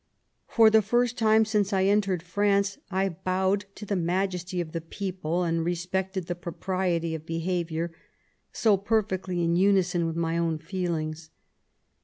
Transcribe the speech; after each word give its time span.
For 0.47 0.71
the 0.71 0.81
first 0.81 1.15
time 1.15 1.45
since 1.45 1.71
I 1.71 1.83
entered 1.83 2.23
France 2.23 2.79
I 2.89 3.07
bowed 3.23 3.65
to 3.75 3.85
the 3.85 3.95
majesty 3.95 4.59
of 4.59 4.71
the 4.71 4.81
people, 4.81 5.43
and 5.43 5.63
respected 5.63 6.25
the 6.25 6.33
propriety 6.33 7.13
of 7.13 7.23
behaviour, 7.27 7.91
so 8.51 8.77
perfectly 8.77 9.43
in 9.43 9.55
unison 9.55 10.07
with 10.07 10.17
nay 10.17 10.39
own 10.39 10.57
feelings. 10.57 11.29